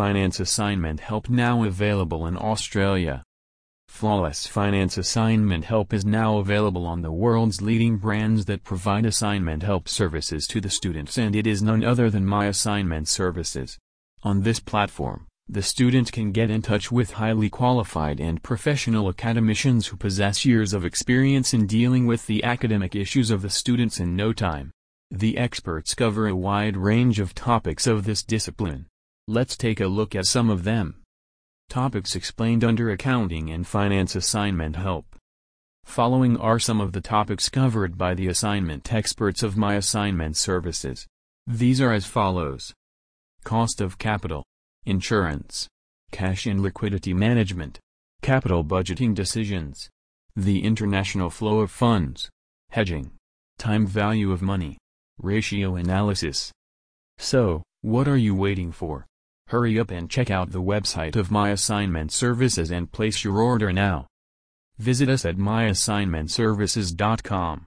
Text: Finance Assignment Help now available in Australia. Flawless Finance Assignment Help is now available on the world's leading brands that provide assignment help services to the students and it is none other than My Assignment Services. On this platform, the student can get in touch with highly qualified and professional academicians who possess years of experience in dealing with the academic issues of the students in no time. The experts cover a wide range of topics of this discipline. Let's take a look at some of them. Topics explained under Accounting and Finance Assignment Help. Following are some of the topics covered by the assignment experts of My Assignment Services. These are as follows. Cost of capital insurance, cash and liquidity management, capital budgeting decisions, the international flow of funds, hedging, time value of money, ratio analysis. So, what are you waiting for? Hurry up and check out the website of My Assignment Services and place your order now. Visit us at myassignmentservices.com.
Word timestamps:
Finance 0.00 0.40
Assignment 0.40 0.98
Help 0.98 1.28
now 1.28 1.62
available 1.62 2.26
in 2.26 2.34
Australia. 2.34 3.22
Flawless 3.86 4.46
Finance 4.46 4.96
Assignment 4.96 5.66
Help 5.66 5.92
is 5.92 6.06
now 6.06 6.38
available 6.38 6.86
on 6.86 7.02
the 7.02 7.12
world's 7.12 7.60
leading 7.60 7.98
brands 7.98 8.46
that 8.46 8.64
provide 8.64 9.04
assignment 9.04 9.62
help 9.62 9.90
services 9.90 10.46
to 10.46 10.58
the 10.58 10.70
students 10.70 11.18
and 11.18 11.36
it 11.36 11.46
is 11.46 11.62
none 11.62 11.84
other 11.84 12.08
than 12.08 12.24
My 12.24 12.46
Assignment 12.46 13.08
Services. 13.08 13.76
On 14.22 14.40
this 14.40 14.58
platform, 14.58 15.26
the 15.46 15.60
student 15.60 16.10
can 16.12 16.32
get 16.32 16.50
in 16.50 16.62
touch 16.62 16.90
with 16.90 17.10
highly 17.10 17.50
qualified 17.50 18.20
and 18.20 18.42
professional 18.42 19.06
academicians 19.06 19.88
who 19.88 19.98
possess 19.98 20.46
years 20.46 20.72
of 20.72 20.86
experience 20.86 21.52
in 21.52 21.66
dealing 21.66 22.06
with 22.06 22.26
the 22.26 22.42
academic 22.42 22.96
issues 22.96 23.30
of 23.30 23.42
the 23.42 23.50
students 23.50 24.00
in 24.00 24.16
no 24.16 24.32
time. 24.32 24.70
The 25.10 25.36
experts 25.36 25.94
cover 25.94 26.26
a 26.26 26.34
wide 26.34 26.78
range 26.78 27.20
of 27.20 27.34
topics 27.34 27.86
of 27.86 28.04
this 28.04 28.22
discipline. 28.22 28.86
Let's 29.32 29.56
take 29.56 29.78
a 29.78 29.86
look 29.86 30.16
at 30.16 30.26
some 30.26 30.50
of 30.50 30.64
them. 30.64 31.02
Topics 31.68 32.16
explained 32.16 32.64
under 32.64 32.90
Accounting 32.90 33.48
and 33.48 33.64
Finance 33.64 34.16
Assignment 34.16 34.74
Help. 34.74 35.14
Following 35.84 36.36
are 36.36 36.58
some 36.58 36.80
of 36.80 36.90
the 36.90 37.00
topics 37.00 37.48
covered 37.48 37.96
by 37.96 38.14
the 38.14 38.26
assignment 38.26 38.92
experts 38.92 39.44
of 39.44 39.56
My 39.56 39.74
Assignment 39.74 40.36
Services. 40.36 41.06
These 41.46 41.80
are 41.80 41.92
as 41.92 42.06
follows. 42.06 42.74
Cost 43.44 43.80
of 43.80 43.98
capital 43.98 44.42
insurance, 44.84 45.68
cash 46.10 46.44
and 46.46 46.60
liquidity 46.60 47.14
management, 47.14 47.78
capital 48.22 48.64
budgeting 48.64 49.14
decisions, 49.14 49.88
the 50.34 50.64
international 50.64 51.30
flow 51.30 51.60
of 51.60 51.70
funds, 51.70 52.28
hedging, 52.70 53.12
time 53.60 53.86
value 53.86 54.32
of 54.32 54.42
money, 54.42 54.76
ratio 55.22 55.76
analysis. 55.76 56.50
So, 57.18 57.62
what 57.82 58.08
are 58.08 58.16
you 58.16 58.34
waiting 58.34 58.72
for? 58.72 59.06
Hurry 59.50 59.78
up 59.80 59.90
and 59.90 60.08
check 60.08 60.30
out 60.30 60.52
the 60.52 60.62
website 60.62 61.16
of 61.16 61.32
My 61.32 61.50
Assignment 61.50 62.12
Services 62.12 62.70
and 62.70 62.92
place 62.92 63.24
your 63.24 63.40
order 63.40 63.72
now. 63.72 64.06
Visit 64.78 65.08
us 65.08 65.24
at 65.24 65.38
myassignmentservices.com. 65.38 67.58